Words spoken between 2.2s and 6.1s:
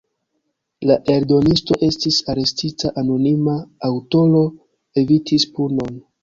arestita, anonima aŭtoro evitis punon.